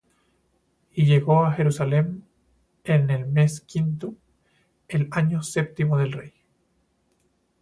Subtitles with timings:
[0.95, 2.23] Y llegó á Jerusalem
[2.85, 4.15] en el mes quinto,
[4.87, 6.33] el año séptimo del rey.